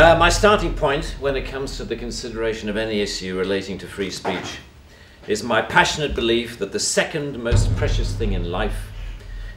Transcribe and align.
Uh, 0.00 0.16
my 0.16 0.30
starting 0.30 0.72
point 0.72 1.14
when 1.20 1.36
it 1.36 1.44
comes 1.44 1.76
to 1.76 1.84
the 1.84 1.94
consideration 1.94 2.70
of 2.70 2.76
any 2.78 3.02
issue 3.02 3.36
relating 3.36 3.76
to 3.76 3.86
free 3.86 4.08
speech 4.08 4.56
is 5.28 5.42
my 5.42 5.60
passionate 5.60 6.14
belief 6.14 6.58
that 6.58 6.72
the 6.72 6.80
second 6.80 7.38
most 7.38 7.76
precious 7.76 8.14
thing 8.14 8.32
in 8.32 8.50
life 8.50 8.90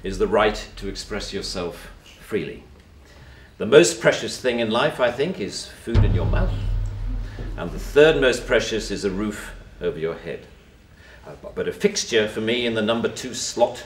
is 0.04 0.18
the 0.18 0.28
right 0.28 0.68
to 0.76 0.90
express 0.90 1.32
yourself 1.32 1.90
freely. 2.20 2.62
The 3.58 3.66
most 3.66 4.02
precious 4.02 4.38
thing 4.38 4.60
in 4.60 4.70
life, 4.70 5.00
I 5.00 5.12
think, 5.12 5.40
is 5.40 5.68
food 5.68 6.04
in 6.04 6.14
your 6.14 6.25
mouth. 6.25 6.52
And 7.55 7.71
the 7.71 7.80
third 7.80 8.20
most 8.20 8.46
precious 8.46 8.91
is 8.91 9.05
a 9.05 9.10
roof 9.10 9.55
over 9.80 9.98
your 9.98 10.16
head. 10.16 10.46
Uh, 11.25 11.36
but 11.55 11.70
a 11.70 11.71
fixture 11.71 12.28
for 12.28 12.41
me 12.41 12.66
in 12.66 12.73
the 12.73 12.82
number 12.82 13.07
two 13.07 13.34
slot 13.34 13.82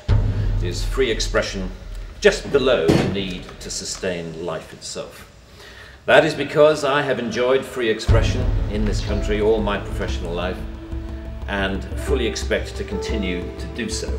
is 0.64 0.84
free 0.84 1.12
expression, 1.12 1.70
just 2.20 2.52
below 2.52 2.88
the 2.88 3.10
need 3.14 3.44
to 3.60 3.70
sustain 3.70 4.44
life 4.44 4.74
itself. 4.74 5.27
That 6.08 6.24
is 6.24 6.34
because 6.34 6.86
I 6.86 7.02
have 7.02 7.20
enjoyed 7.20 7.66
free 7.66 7.90
expression 7.90 8.42
in 8.72 8.86
this 8.86 9.04
country 9.04 9.42
all 9.42 9.60
my 9.60 9.78
professional 9.78 10.34
life 10.34 10.58
and 11.50 11.84
fully 12.00 12.26
expect 12.26 12.78
to 12.78 12.86
continue 12.86 13.42
to 13.58 13.68
do 13.76 13.90
so. 13.90 14.18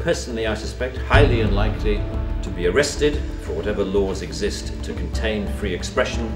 Personally, 0.00 0.46
I 0.46 0.54
suspect 0.54 0.96
highly 0.96 1.42
unlikely 1.42 2.00
to 2.40 2.48
be 2.48 2.66
arrested 2.66 3.20
for 3.42 3.52
whatever 3.52 3.84
laws 3.84 4.22
exist 4.22 4.72
to 4.84 4.94
contain 4.94 5.46
free 5.58 5.74
expression 5.74 6.32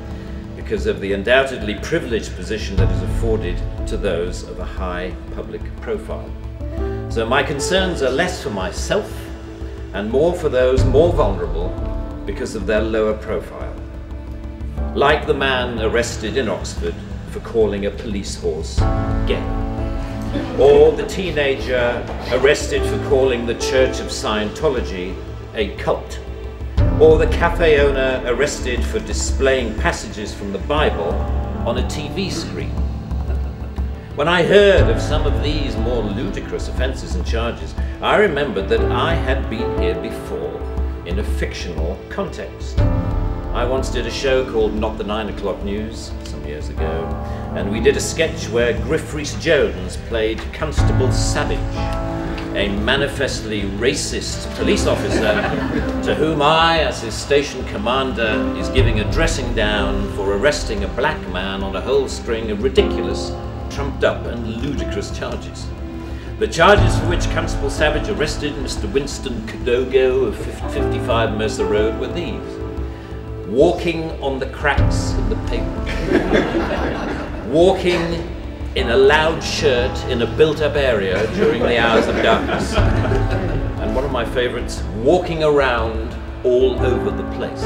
because 0.56 0.84
of 0.84 1.00
the 1.00 1.14
undoubtedly 1.14 1.76
privileged 1.76 2.36
position 2.36 2.76
that 2.76 2.92
is 2.92 3.02
afforded 3.02 3.58
to 3.86 3.96
those 3.96 4.42
of 4.42 4.58
a 4.58 4.64
high 4.66 5.16
public 5.34 5.62
profile. 5.80 6.30
So 7.08 7.24
my 7.24 7.42
concerns 7.42 8.02
are 8.02 8.10
less 8.10 8.42
for 8.42 8.50
myself 8.50 9.10
and 9.94 10.10
more 10.10 10.34
for 10.34 10.50
those 10.50 10.84
more 10.84 11.14
vulnerable 11.14 11.70
because 12.26 12.54
of 12.54 12.66
their 12.66 12.82
lower 12.82 13.14
profile 13.14 13.65
like 14.96 15.26
the 15.26 15.34
man 15.34 15.78
arrested 15.82 16.38
in 16.38 16.48
Oxford 16.48 16.94
for 17.30 17.40
calling 17.40 17.84
a 17.84 17.90
police 17.90 18.40
horse 18.40 18.78
gay, 19.26 19.44
or 20.58 20.90
the 20.90 21.04
teenager 21.06 22.02
arrested 22.32 22.82
for 22.82 22.98
calling 23.10 23.44
the 23.44 23.54
Church 23.56 24.00
of 24.00 24.06
Scientology 24.06 25.14
a 25.54 25.76
cult, 25.76 26.18
or 26.98 27.18
the 27.18 27.26
cafe 27.26 27.78
owner 27.78 28.22
arrested 28.24 28.82
for 28.82 28.98
displaying 29.00 29.78
passages 29.80 30.32
from 30.32 30.50
the 30.50 30.60
Bible 30.60 31.12
on 31.68 31.76
a 31.76 31.82
TV 31.88 32.32
screen. 32.32 32.70
When 34.16 34.28
I 34.28 34.44
heard 34.44 34.88
of 34.88 35.02
some 35.02 35.26
of 35.26 35.42
these 35.42 35.76
more 35.76 36.02
ludicrous 36.02 36.68
offences 36.68 37.16
and 37.16 37.26
charges, 37.26 37.74
I 38.00 38.16
remembered 38.16 38.70
that 38.70 38.80
I 38.80 39.12
had 39.12 39.50
been 39.50 39.78
here 39.78 40.00
before 40.00 40.58
in 41.04 41.18
a 41.18 41.22
fictional 41.22 42.00
context. 42.08 42.80
I 43.56 43.64
once 43.64 43.88
did 43.88 44.06
a 44.06 44.10
show 44.10 44.44
called 44.52 44.74
Not 44.74 44.98
the 44.98 45.04
Nine 45.04 45.30
O'Clock 45.30 45.62
News 45.64 46.12
some 46.24 46.44
years 46.44 46.68
ago, 46.68 47.06
and 47.56 47.72
we 47.72 47.80
did 47.80 47.96
a 47.96 48.00
sketch 48.00 48.50
where 48.50 48.78
Griff 48.82 49.14
Rhys 49.14 49.34
Jones 49.42 49.96
played 50.08 50.40
Constable 50.52 51.10
Savage, 51.10 51.56
a 52.54 52.68
manifestly 52.80 53.62
racist 53.62 54.54
police 54.56 54.86
officer 54.86 55.20
to 56.04 56.14
whom 56.14 56.42
I, 56.42 56.80
as 56.80 57.00
his 57.00 57.14
station 57.14 57.64
commander, 57.68 58.54
is 58.58 58.68
giving 58.68 59.00
a 59.00 59.10
dressing 59.10 59.54
down 59.54 60.12
for 60.12 60.36
arresting 60.36 60.84
a 60.84 60.88
black 60.88 61.18
man 61.30 61.62
on 61.62 61.76
a 61.76 61.80
whole 61.80 62.08
string 62.08 62.50
of 62.50 62.62
ridiculous, 62.62 63.32
trumped 63.70 64.04
up, 64.04 64.26
and 64.26 64.46
ludicrous 64.58 65.16
charges. 65.18 65.66
The 66.38 66.46
charges 66.46 66.98
for 66.98 67.08
which 67.08 67.24
Constable 67.30 67.70
Savage 67.70 68.10
arrested 68.10 68.52
Mr. 68.56 68.92
Winston 68.92 69.46
Kodogo 69.46 70.26
of 70.26 70.36
55 70.74 71.38
Mercer 71.38 71.64
Road 71.64 71.98
were 71.98 72.12
these 72.12 72.55
walking 73.48 74.10
on 74.22 74.38
the 74.38 74.46
cracks 74.46 75.12
in 75.12 75.28
the 75.28 75.36
pavement, 75.46 75.88
walking 77.48 78.28
in 78.74 78.90
a 78.90 78.96
loud 78.96 79.42
shirt 79.42 79.96
in 80.06 80.22
a 80.22 80.26
built 80.36 80.60
up 80.60 80.74
area 80.74 81.26
during 81.34 81.62
the 81.62 81.78
hours 81.78 82.06
of 82.08 82.16
darkness, 82.22 82.74
and 82.74 83.94
one 83.94 84.04
of 84.04 84.10
my 84.10 84.24
favorites, 84.24 84.82
walking 85.02 85.44
around 85.44 86.14
all 86.44 86.78
over 86.84 87.10
the 87.10 87.24
place. 87.36 87.62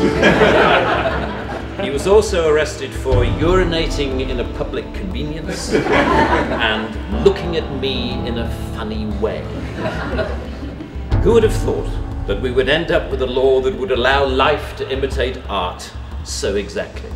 He 1.81 1.91
was 1.91 2.06
also 2.06 2.53
arrested 2.53 2.93
for 2.93 3.25
urinating 3.25 4.28
in 4.28 4.41
a 4.41 4.44
public 4.59 4.84
convenience 4.93 5.72
and 5.72 7.25
looking 7.25 7.56
at 7.56 7.81
me 7.81 8.12
in 8.28 8.37
a 8.38 8.50
funny 8.75 9.06
way. 9.19 9.43
Who 11.22 11.33
would 11.33 11.43
have 11.43 11.54
thought 11.54 11.88
that 12.30 12.41
we 12.41 12.52
would 12.52 12.68
end 12.68 12.92
up 12.92 13.10
with 13.10 13.22
a 13.22 13.26
law 13.26 13.60
that 13.60 13.74
would 13.74 13.91
allow 13.91 14.24
life 14.24 14.76
to 14.76 14.88
imitate 14.88 15.36
art 15.48 15.91
so 16.22 16.54
exactly. 16.54 17.10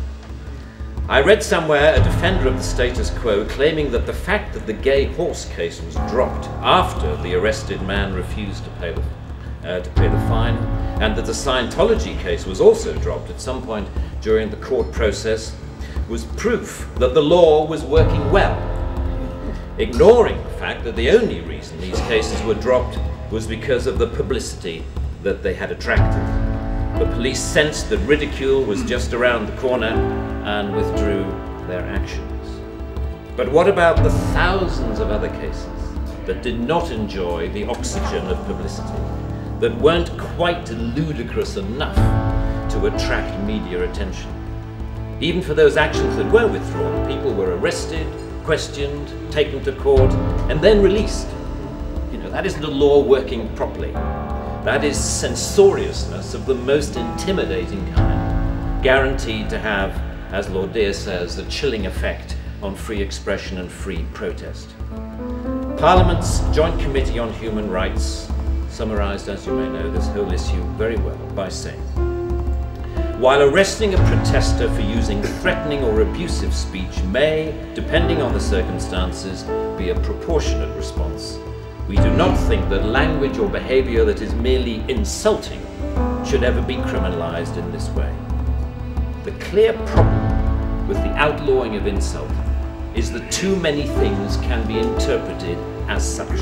I 1.07 1.21
read 1.21 1.41
somewhere 1.41 1.95
a 1.95 2.03
defender 2.03 2.49
of 2.49 2.57
the 2.57 2.61
status 2.61 3.11
quo 3.19 3.45
claiming 3.45 3.93
that 3.93 4.05
the 4.05 4.11
fact 4.11 4.53
that 4.53 4.67
the 4.67 4.73
gay 4.73 5.05
horse 5.05 5.45
case 5.55 5.81
was 5.81 5.95
dropped 6.11 6.47
after 6.61 7.15
the 7.23 7.33
arrested 7.33 7.81
man 7.83 8.13
refused 8.13 8.65
to 8.65 8.69
pay 8.71 8.91
the, 8.91 9.03
uh, 9.63 9.79
to 9.79 9.89
pay 9.91 10.09
the 10.09 10.19
fine, 10.27 10.55
and 11.01 11.15
that 11.15 11.25
the 11.25 11.31
Scientology 11.31 12.19
case 12.19 12.45
was 12.45 12.59
also 12.59 12.93
dropped 12.99 13.29
at 13.29 13.39
some 13.39 13.61
point 13.61 13.87
during 14.19 14.49
the 14.49 14.57
court 14.57 14.91
process, 14.91 15.55
was 16.09 16.25
proof 16.35 16.89
that 16.95 17.13
the 17.13 17.21
law 17.21 17.65
was 17.65 17.85
working 17.85 18.29
well, 18.31 18.57
ignoring 19.77 20.43
the 20.43 20.57
fact 20.59 20.83
that 20.83 20.97
the 20.97 21.09
only 21.09 21.39
reason 21.39 21.79
these 21.79 22.01
cases 22.01 22.43
were 22.43 22.55
dropped 22.55 22.99
was 23.31 23.47
because 23.47 23.87
of 23.87 23.97
the 23.97 24.07
publicity 24.07 24.83
that 25.25 25.41
they 25.41 25.55
had 25.55 25.71
attracted. 25.71 26.21
The 26.99 27.11
police 27.13 27.41
sensed 27.41 27.89
that 27.89 27.97
ridicule 28.05 28.63
was 28.63 28.83
just 28.83 29.11
around 29.11 29.47
the 29.47 29.57
corner 29.57 29.87
and 30.45 30.75
withdrew 30.75 31.23
their 31.67 31.81
actions. 31.81 32.61
But 33.35 33.51
what 33.51 33.67
about 33.67 34.03
the 34.03 34.11
thousands 34.11 34.99
of 34.99 35.09
other 35.09 35.29
cases 35.29 35.65
that 36.27 36.43
did 36.43 36.59
not 36.59 36.91
enjoy 36.91 37.49
the 37.49 37.65
oxygen 37.65 38.27
of 38.27 38.37
publicity, 38.45 38.99
that 39.61 39.75
weren't 39.79 40.15
quite 40.37 40.69
ludicrous 40.69 41.57
enough 41.57 41.95
to 42.73 42.85
attract 42.85 43.43
media 43.45 43.89
attention? 43.89 44.29
Even 45.21 45.41
for 45.41 45.55
those 45.55 45.75
actions 45.75 46.15
that 46.17 46.31
were 46.31 46.47
withdrawn, 46.47 47.07
people 47.07 47.33
were 47.33 47.57
arrested, 47.57 48.05
questioned, 48.43 49.11
taken 49.31 49.63
to 49.63 49.71
court, 49.71 50.13
and 50.51 50.61
then 50.61 50.83
released. 50.83 51.27
You 52.11 52.19
know, 52.19 52.29
that 52.29 52.45
isn't 52.45 52.63
a 52.63 52.69
law 52.69 53.03
working 53.03 53.49
properly. 53.55 53.91
That 54.65 54.83
is 54.83 54.97
censoriousness 54.97 56.33
of 56.33 56.47
the 56.47 56.55
most 56.55 56.95
intimidating 56.95 57.85
kind, 57.93 58.81
guaranteed 58.81 59.47
to 59.51 59.59
have, 59.59 59.91
as 60.33 60.49
Lord 60.49 60.73
Dear 60.73 60.91
says, 60.91 61.37
a 61.37 61.47
chilling 61.49 61.85
effect 61.85 62.35
on 62.63 62.73
free 62.73 62.99
expression 62.99 63.59
and 63.59 63.71
free 63.71 64.07
protest. 64.15 64.73
Parliament's 65.77 66.39
Joint 66.51 66.79
Committee 66.81 67.19
on 67.19 67.31
Human 67.33 67.69
Rights 67.69 68.27
summarised, 68.67 69.29
as 69.29 69.45
you 69.45 69.53
may 69.53 69.69
know, 69.69 69.91
this 69.91 70.07
whole 70.07 70.31
issue 70.31 70.63
very 70.77 70.97
well 70.97 71.15
by 71.35 71.47
saying, 71.47 71.79
while 73.19 73.43
arresting 73.43 73.93
a 73.93 73.97
protester 73.97 74.67
for 74.73 74.81
using 74.81 75.21
threatening 75.21 75.83
or 75.83 76.01
abusive 76.01 76.55
speech 76.55 77.03
may, 77.03 77.53
depending 77.75 78.19
on 78.19 78.33
the 78.33 78.39
circumstances, 78.39 79.43
be 79.77 79.91
a 79.91 79.99
proportionate 79.99 80.75
response, 80.75 81.37
we 81.87 81.97
do 81.97 82.09
not 82.15 82.35
think 82.47 82.67
that 82.69 82.83
language 82.85 83.37
or 83.37 83.47
behavior 83.47 84.03
that 84.05 84.19
is 84.19 84.33
merely 84.33 84.83
insulting 84.89 85.61
should 86.25 86.43
ever 86.43 86.61
be 86.61 86.77
criminalized 86.77 87.57
in 87.57 87.71
this 87.71 87.89
way. 87.89 88.11
The 89.23 89.31
clear 89.45 89.73
problem 89.85 90.87
with 90.87 90.97
the 90.97 91.11
outlawing 91.11 91.75
of 91.75 91.85
insult 91.85 92.31
is 92.95 93.11
that 93.11 93.31
too 93.31 93.55
many 93.57 93.83
things 93.83 94.37
can 94.37 94.65
be 94.67 94.79
interpreted 94.79 95.59
as 95.87 96.03
such. 96.03 96.39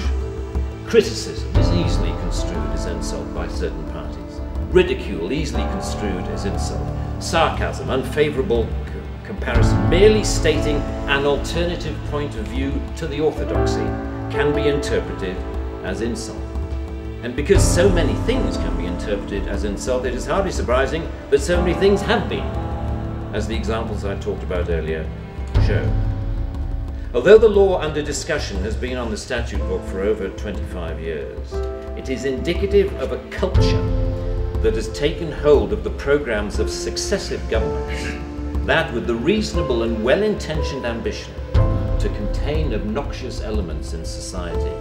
Criticism 0.85 1.53
is 1.57 1.69
easily 1.71 2.11
construed 2.21 2.69
as 2.69 2.85
insult 2.85 3.33
by 3.33 3.49
certain 3.49 3.83
parties. 3.91 4.39
Ridicule 4.69 5.33
easily 5.33 5.63
construed 5.63 6.23
as 6.27 6.45
insult. 6.45 6.87
Sarcasm, 7.19 7.89
unfavorable 7.89 8.65
comparison, 9.25 9.89
merely 9.89 10.23
stating 10.23 10.77
an 11.07 11.25
alternative 11.25 11.97
point 12.09 12.35
of 12.35 12.47
view 12.47 12.81
to 12.95 13.07
the 13.07 13.19
orthodoxy 13.19 13.85
can 14.33 14.51
be 14.51 14.67
interpreted 14.67 15.37
as 15.83 16.01
insult. 16.01 16.41
And 17.21 17.35
because 17.35 17.63
so 17.63 17.87
many 17.87 18.15
things 18.25 18.57
can 18.57 18.75
be 18.75 18.87
interpreted 18.87 19.47
as 19.47 19.63
insult, 19.63 20.07
it 20.07 20.15
is 20.15 20.25
hardly 20.25 20.51
surprising 20.51 21.07
that 21.29 21.39
so 21.39 21.61
many 21.61 21.75
things 21.75 22.01
have 22.01 22.27
been, 22.27 22.43
as 23.35 23.47
the 23.47 23.55
examples 23.55 24.05
I 24.05 24.15
talked 24.15 24.41
about 24.41 24.71
earlier 24.71 25.07
show. 25.67 25.87
Although 27.13 27.37
the 27.37 27.47
law 27.47 27.79
under 27.79 28.01
discussion 28.01 28.57
has 28.63 28.75
been 28.75 28.97
on 28.97 29.11
the 29.11 29.17
statute 29.17 29.59
book 29.59 29.85
for 29.85 30.01
over 30.01 30.29
25 30.29 30.99
years, 30.99 31.53
it 31.95 32.09
is 32.09 32.25
indicative 32.25 32.91
of 32.95 33.11
a 33.11 33.23
culture 33.29 33.83
that 34.63 34.73
has 34.73 34.91
taken 34.93 35.31
hold 35.31 35.71
of 35.71 35.83
the 35.83 35.91
programs 35.91 36.57
of 36.57 36.71
successive 36.71 37.47
governments, 37.51 38.65
that 38.65 38.91
with 38.95 39.05
the 39.05 39.13
reasonable 39.13 39.83
and 39.83 40.03
well 40.03 40.23
intentioned 40.23 40.87
ambition 40.87 41.31
to 42.03 42.09
contain 42.09 42.73
obnoxious 42.73 43.41
elements 43.41 43.93
in 43.93 44.03
society, 44.03 44.75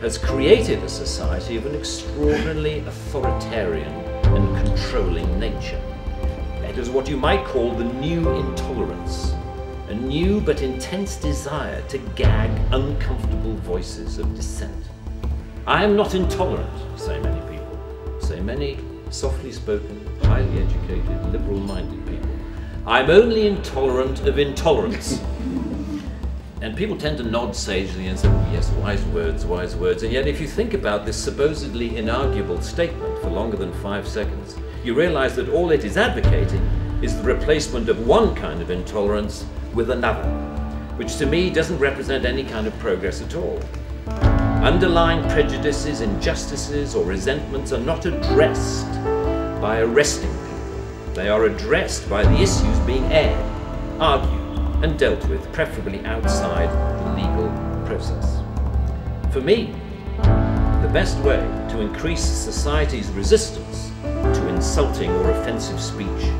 has 0.00 0.16
created 0.16 0.82
a 0.82 0.88
society 0.88 1.56
of 1.56 1.66
an 1.66 1.74
extraordinarily 1.74 2.78
authoritarian 2.80 3.92
and 4.34 4.66
controlling 4.66 5.38
nature. 5.38 5.80
It 6.64 6.78
is 6.78 6.88
what 6.88 7.10
you 7.10 7.18
might 7.18 7.44
call 7.44 7.74
the 7.74 7.84
new 7.84 8.26
intolerance 8.30 9.34
a 9.88 9.94
new 9.94 10.40
but 10.40 10.62
intense 10.62 11.16
desire 11.16 11.86
to 11.88 11.98
gag 12.16 12.50
uncomfortable 12.72 13.54
voices 13.56 14.16
of 14.16 14.34
dissent. 14.34 14.84
I 15.66 15.84
am 15.84 15.94
not 15.94 16.14
intolerant, 16.14 16.98
say 16.98 17.20
many 17.20 17.40
people, 17.50 18.18
say 18.18 18.40
many 18.40 18.78
softly 19.10 19.52
spoken, 19.52 20.08
highly 20.22 20.62
educated, 20.62 21.30
liberal 21.30 21.60
minded 21.60 22.06
people. 22.06 22.30
I'm 22.86 23.10
only 23.10 23.46
intolerant 23.46 24.26
of 24.26 24.38
intolerance. 24.38 25.20
And 26.62 26.76
people 26.76 26.96
tend 26.96 27.18
to 27.18 27.24
nod 27.24 27.56
sagely 27.56 28.06
and 28.06 28.16
say, 28.16 28.28
yes, 28.52 28.70
wise 28.74 29.02
words, 29.06 29.44
wise 29.44 29.74
words. 29.74 30.04
And 30.04 30.12
yet, 30.12 30.28
if 30.28 30.40
you 30.40 30.46
think 30.46 30.74
about 30.74 31.04
this 31.04 31.16
supposedly 31.16 31.90
inarguable 31.90 32.62
statement 32.62 33.20
for 33.20 33.30
longer 33.30 33.56
than 33.56 33.72
five 33.82 34.06
seconds, 34.06 34.56
you 34.84 34.94
realize 34.94 35.34
that 35.34 35.48
all 35.48 35.72
it 35.72 35.84
is 35.84 35.96
advocating 35.96 36.62
is 37.02 37.16
the 37.16 37.24
replacement 37.24 37.88
of 37.88 38.06
one 38.06 38.32
kind 38.36 38.62
of 38.62 38.70
intolerance 38.70 39.44
with 39.74 39.90
another, 39.90 40.22
which 40.98 41.16
to 41.16 41.26
me 41.26 41.50
doesn't 41.50 41.80
represent 41.80 42.24
any 42.24 42.44
kind 42.44 42.68
of 42.68 42.78
progress 42.78 43.20
at 43.20 43.34
all. 43.34 43.60
Underlying 44.62 45.28
prejudices, 45.30 46.00
injustices, 46.00 46.94
or 46.94 47.04
resentments 47.04 47.72
are 47.72 47.80
not 47.80 48.06
addressed 48.06 48.86
by 49.60 49.80
arresting 49.80 50.30
people. 50.30 51.14
They 51.14 51.28
are 51.28 51.46
addressed 51.46 52.08
by 52.08 52.22
the 52.22 52.36
issues 52.40 52.78
being 52.86 53.04
aired, 53.06 53.44
argued, 54.00 54.41
and 54.82 54.98
dealt 54.98 55.24
with, 55.28 55.50
preferably 55.52 56.04
outside 56.04 56.68
the 57.04 57.22
legal 57.22 57.48
process. 57.86 58.40
For 59.32 59.40
me, 59.40 59.74
the 60.82 60.90
best 60.92 61.18
way 61.18 61.38
to 61.70 61.80
increase 61.80 62.22
society's 62.22 63.08
resistance 63.10 63.90
to 64.02 64.48
insulting 64.48 65.10
or 65.10 65.30
offensive 65.30 65.80
speech 65.80 66.32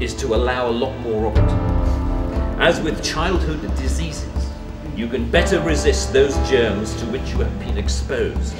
is 0.00 0.14
to 0.16 0.34
allow 0.34 0.68
a 0.68 0.72
lot 0.72 0.96
more 0.98 1.26
of 1.26 1.36
it. 1.36 2.60
As 2.60 2.80
with 2.80 3.02
childhood 3.02 3.60
diseases, 3.76 4.50
you 4.96 5.08
can 5.08 5.30
better 5.30 5.60
resist 5.60 6.12
those 6.12 6.34
germs 6.48 6.94
to 6.96 7.06
which 7.06 7.30
you 7.30 7.38
have 7.38 7.58
been 7.60 7.78
exposed. 7.78 8.54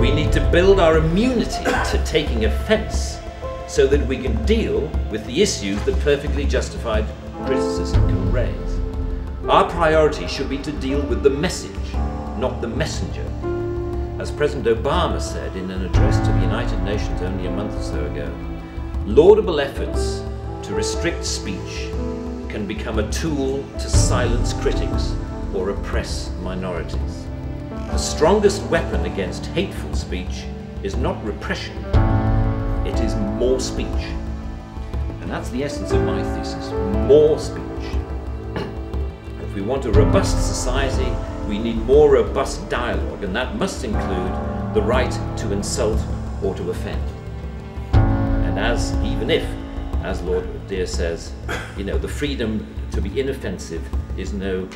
We 0.00 0.12
need 0.12 0.32
to 0.32 0.40
build 0.50 0.78
our 0.78 0.98
immunity 0.98 1.64
to 1.64 2.02
taking 2.04 2.44
offence 2.44 3.18
so 3.66 3.86
that 3.86 4.06
we 4.06 4.18
can 4.18 4.44
deal 4.44 4.80
with 5.10 5.24
the 5.26 5.42
issues 5.42 5.82
that 5.84 5.98
perfectly 6.00 6.44
justified 6.44 7.06
criticism 7.44 8.06
can 8.08 8.32
raise. 8.32 8.80
Our 9.48 9.68
priority 9.70 10.26
should 10.26 10.48
be 10.48 10.58
to 10.58 10.72
deal 10.72 11.02
with 11.02 11.22
the 11.22 11.30
message, 11.30 11.94
not 12.38 12.60
the 12.60 12.68
messenger. 12.68 13.26
As 14.20 14.30
President 14.30 14.66
Obama 14.66 15.20
said 15.20 15.56
in 15.56 15.70
an 15.70 15.84
address 15.84 16.18
to 16.18 16.32
the 16.32 16.40
United 16.40 16.80
Nations 16.82 17.20
only 17.22 17.46
a 17.46 17.50
month 17.50 17.74
or 17.74 17.82
so 17.82 18.04
ago, 18.06 18.32
laudable 19.04 19.60
efforts 19.60 20.22
to 20.62 20.74
restrict 20.74 21.24
speech 21.24 21.88
can 22.48 22.66
become 22.66 22.98
a 22.98 23.10
tool 23.10 23.64
to 23.74 23.88
silence 23.88 24.52
critics 24.52 25.14
or 25.54 25.70
oppress 25.70 26.30
minorities. 26.42 27.26
The 27.70 27.98
strongest 27.98 28.62
weapon 28.64 29.04
against 29.06 29.46
hateful 29.46 29.94
speech 29.94 30.44
is 30.82 30.96
not 30.96 31.22
repression, 31.24 31.76
it 32.86 33.00
is 33.00 33.14
more 33.16 33.58
speech. 33.58 34.06
That's 35.32 35.48
the 35.48 35.64
essence 35.64 35.92
of 35.92 36.02
my 36.02 36.22
thesis 36.34 36.70
more 37.08 37.38
speech. 37.38 37.62
if 39.40 39.54
we 39.54 39.62
want 39.62 39.86
a 39.86 39.90
robust 39.90 40.46
society, 40.46 41.10
we 41.48 41.58
need 41.58 41.78
more 41.86 42.10
robust 42.10 42.68
dialogue, 42.68 43.24
and 43.24 43.34
that 43.34 43.56
must 43.56 43.82
include 43.82 44.30
the 44.74 44.82
right 44.82 45.10
to 45.38 45.52
insult 45.54 45.98
or 46.42 46.54
to 46.56 46.68
offend. 46.68 47.02
And 47.94 48.58
as, 48.58 48.92
even 49.02 49.30
if, 49.30 49.42
as 50.04 50.20
Lord 50.20 50.46
Dear 50.68 50.86
says, 50.86 51.32
you 51.78 51.84
know, 51.84 51.96
the 51.96 52.08
freedom 52.08 52.66
to 52.90 53.00
be 53.00 53.18
inoffensive 53.18 53.82
is 54.18 54.34
no 54.34 54.66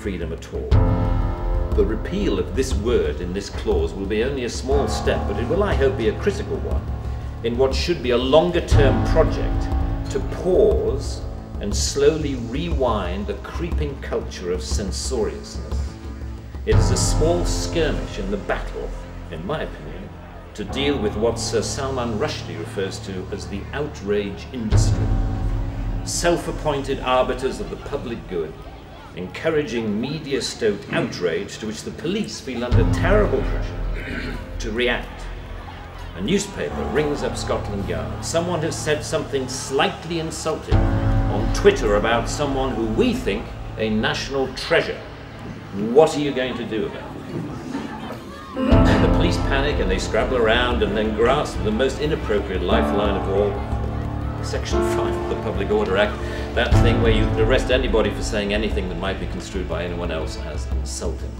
freedom 0.00 0.32
at 0.32 0.52
all. 0.52 0.68
The 1.76 1.84
repeal 1.84 2.40
of 2.40 2.56
this 2.56 2.74
word 2.74 3.20
in 3.20 3.32
this 3.32 3.48
clause 3.48 3.94
will 3.94 4.06
be 4.06 4.24
only 4.24 4.44
a 4.44 4.50
small 4.50 4.88
step, 4.88 5.24
but 5.28 5.40
it 5.40 5.48
will, 5.48 5.62
I 5.62 5.74
hope, 5.74 5.96
be 5.96 6.08
a 6.08 6.18
critical 6.18 6.56
one 6.56 6.84
in 7.44 7.56
what 7.56 7.72
should 7.72 8.02
be 8.02 8.10
a 8.10 8.18
longer 8.18 8.66
term 8.66 9.06
project 9.12 9.59
to 10.10 10.20
pause 10.42 11.22
and 11.60 11.74
slowly 11.74 12.34
rewind 12.34 13.26
the 13.26 13.34
creeping 13.34 14.00
culture 14.00 14.50
of 14.52 14.62
censoriousness. 14.62 15.78
It 16.66 16.76
is 16.76 16.90
a 16.90 16.96
small 16.96 17.44
skirmish 17.44 18.18
in 18.18 18.30
the 18.30 18.36
battle, 18.36 18.90
in 19.30 19.46
my 19.46 19.62
opinion, 19.62 20.08
to 20.54 20.64
deal 20.64 20.98
with 20.98 21.16
what 21.16 21.38
Sir 21.38 21.62
Salman 21.62 22.18
Rushdie 22.18 22.58
refers 22.58 22.98
to 23.00 23.26
as 23.32 23.46
the 23.46 23.62
outrage 23.72 24.46
industry. 24.52 25.06
Self 26.04 26.48
appointed 26.48 27.00
arbiters 27.00 27.60
of 27.60 27.70
the 27.70 27.76
public 27.76 28.18
good 28.28 28.52
encouraging 29.16 30.00
media 30.00 30.40
stoked 30.40 30.92
outrage 30.92 31.58
to 31.58 31.66
which 31.66 31.82
the 31.82 31.90
police 31.92 32.40
feel 32.40 32.64
under 32.64 32.90
terrible 32.92 33.42
pressure 33.42 34.36
to 34.58 34.70
react. 34.70 35.19
A 36.20 36.22
newspaper 36.22 36.82
rings 36.92 37.22
up 37.22 37.34
Scotland 37.34 37.88
Yard. 37.88 38.22
Someone 38.22 38.60
has 38.60 38.76
said 38.76 39.02
something 39.02 39.48
slightly 39.48 40.20
insulting 40.20 40.74
on 40.74 41.54
Twitter 41.54 41.96
about 41.96 42.28
someone 42.28 42.74
who 42.74 42.84
we 42.88 43.14
think 43.14 43.42
a 43.78 43.88
national 43.88 44.52
treasure. 44.52 45.00
What 45.94 46.14
are 46.14 46.20
you 46.20 46.32
going 46.32 46.58
to 46.58 46.66
do 46.66 46.84
about 46.84 47.10
it? 47.16 47.34
And 48.54 49.02
the 49.02 49.16
police 49.16 49.38
panic 49.38 49.80
and 49.80 49.90
they 49.90 49.98
scrabble 49.98 50.36
around 50.36 50.82
and 50.82 50.94
then 50.94 51.16
grasp 51.16 51.56
the 51.64 51.70
most 51.70 52.00
inappropriate 52.00 52.60
lifeline 52.60 53.16
of 53.16 53.26
all, 53.30 54.44
Section 54.44 54.78
5 54.94 55.16
of 55.16 55.30
the 55.30 55.42
Public 55.42 55.70
Order 55.70 55.96
Act 55.96 56.20
that 56.54 56.70
thing 56.82 57.00
where 57.00 57.12
you 57.12 57.24
arrest 57.42 57.70
anybody 57.70 58.10
for 58.10 58.22
saying 58.22 58.52
anything 58.52 58.90
that 58.90 58.98
might 58.98 59.18
be 59.18 59.26
construed 59.28 59.66
by 59.66 59.84
anyone 59.84 60.10
else 60.10 60.36
as 60.40 60.66
insulting. 60.72 61.32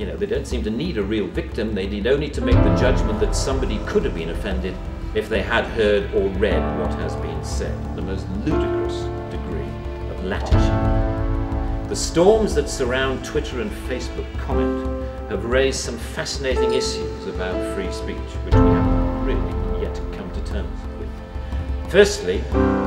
You 0.00 0.06
know, 0.06 0.16
they 0.16 0.24
don't 0.24 0.46
seem 0.46 0.64
to 0.64 0.70
need 0.70 0.96
a 0.96 1.02
real 1.02 1.26
victim, 1.26 1.74
they 1.74 1.86
need 1.86 2.06
only 2.06 2.30
to 2.30 2.40
make 2.40 2.54
the 2.54 2.74
judgment 2.74 3.20
that 3.20 3.36
somebody 3.36 3.78
could 3.84 4.02
have 4.06 4.14
been 4.14 4.30
offended 4.30 4.74
if 5.14 5.28
they 5.28 5.42
had 5.42 5.66
heard 5.66 6.10
or 6.14 6.30
read 6.38 6.80
what 6.80 6.94
has 6.94 7.14
been 7.16 7.44
said. 7.44 7.76
The 7.96 8.00
most 8.00 8.26
ludicrous 8.46 8.96
degree 9.30 9.68
of 10.10 10.24
latitude. 10.24 11.90
The 11.90 11.96
storms 11.96 12.54
that 12.54 12.70
surround 12.70 13.26
Twitter 13.26 13.60
and 13.60 13.70
Facebook 13.90 14.26
comment 14.38 14.86
have 15.28 15.44
raised 15.44 15.80
some 15.80 15.98
fascinating 15.98 16.72
issues 16.72 17.26
about 17.26 17.74
free 17.74 17.92
speech, 17.92 18.16
which 18.46 18.54
we 18.54 18.60
haven't 18.70 19.26
really 19.26 19.82
yet 19.82 19.94
come 20.14 20.32
to 20.32 20.40
terms 20.50 20.80
with. 20.98 21.92
Firstly, 21.92 22.38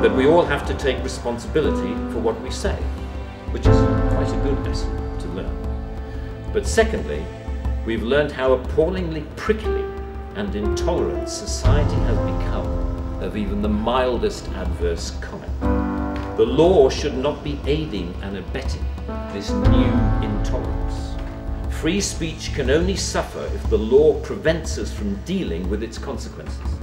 that 0.01 0.15
we 0.15 0.25
all 0.25 0.44
have 0.44 0.65
to 0.65 0.74
take 0.74 0.98
responsibility 1.04 1.94
for 2.12 2.18
what 2.18 2.42
we 2.42 2.50
say, 2.50 2.74
which 3.51 3.67
is 3.67 3.77
quite 4.13 4.29
a 4.29 4.41
good 4.43 4.65
lesson 4.65 5.20
to 5.20 5.27
learn. 5.27 5.62
But 6.53 6.67
secondly, 6.67 7.25
we've 7.83 8.03
learned 8.03 8.31
how 8.31 8.53
appallingly 8.53 9.25
prickly 9.36 9.83
and 10.36 10.55
intolerant 10.55 11.27
society 11.27 11.95
has 11.95 12.17
become 12.17 12.67
of 13.24 13.36
even 13.36 13.63
the 13.63 13.69
mildest 13.69 14.48
adverse 14.50 15.17
comment. 15.19 15.60
The 16.38 16.45
law 16.45 16.89
should 16.89 17.17
not 17.17 17.43
be 17.43 17.60
aiding 17.65 18.13
and 18.22 18.38
abetting 18.38 18.86
this 19.31 19.50
new 19.50 19.91
intolerance. 20.22 21.15
Free 21.79 22.00
speech 22.00 22.53
can 22.53 22.69
only 22.69 22.95
suffer 22.98 23.43
if 23.55 23.67
the 23.72 23.77
law 23.77 24.19
prevents 24.22 24.77
us 24.77 24.93
from 24.93 25.15
dealing 25.25 25.67
with 25.72 25.81
its 25.81 25.98
consequences. 25.98 26.83